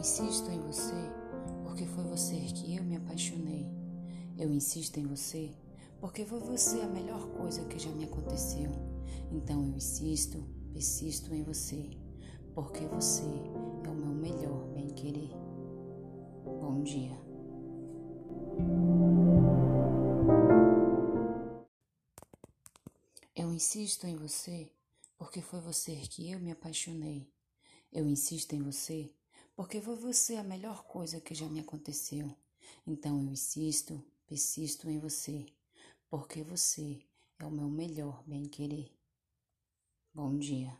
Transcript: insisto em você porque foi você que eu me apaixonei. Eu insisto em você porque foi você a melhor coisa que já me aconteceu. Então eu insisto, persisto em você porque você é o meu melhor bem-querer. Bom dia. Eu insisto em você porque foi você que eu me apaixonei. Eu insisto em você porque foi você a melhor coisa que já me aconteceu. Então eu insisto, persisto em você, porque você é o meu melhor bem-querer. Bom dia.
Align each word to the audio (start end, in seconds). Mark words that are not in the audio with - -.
insisto 0.00 0.50
em 0.50 0.60
você 0.60 0.94
porque 1.64 1.86
foi 1.86 2.04
você 2.04 2.36
que 2.36 2.76
eu 2.76 2.84
me 2.84 2.96
apaixonei. 2.96 3.66
Eu 4.36 4.52
insisto 4.52 4.98
em 4.98 5.06
você 5.06 5.50
porque 6.00 6.24
foi 6.24 6.40
você 6.40 6.80
a 6.80 6.86
melhor 6.86 7.26
coisa 7.28 7.64
que 7.64 7.78
já 7.78 7.90
me 7.90 8.04
aconteceu. 8.04 8.70
Então 9.30 9.66
eu 9.66 9.76
insisto, 9.76 10.42
persisto 10.72 11.34
em 11.34 11.42
você 11.42 11.90
porque 12.54 12.86
você 12.86 13.24
é 13.84 13.88
o 13.88 13.94
meu 13.94 14.12
melhor 14.12 14.66
bem-querer. 14.74 15.30
Bom 16.60 16.82
dia. 16.82 17.18
Eu 23.34 23.50
insisto 23.52 24.06
em 24.06 24.16
você 24.16 24.70
porque 25.16 25.40
foi 25.40 25.60
você 25.60 25.94
que 25.96 26.30
eu 26.30 26.38
me 26.38 26.50
apaixonei. 26.50 27.30
Eu 27.92 28.06
insisto 28.06 28.54
em 28.54 28.62
você 28.62 29.10
porque 29.60 29.78
foi 29.78 29.94
você 29.94 30.36
a 30.36 30.42
melhor 30.42 30.84
coisa 30.84 31.20
que 31.20 31.34
já 31.34 31.46
me 31.46 31.60
aconteceu. 31.60 32.34
Então 32.86 33.20
eu 33.20 33.28
insisto, 33.30 34.02
persisto 34.26 34.88
em 34.88 34.98
você, 34.98 35.44
porque 36.08 36.42
você 36.42 36.98
é 37.38 37.44
o 37.44 37.50
meu 37.50 37.68
melhor 37.68 38.24
bem-querer. 38.26 38.90
Bom 40.14 40.38
dia. 40.38 40.74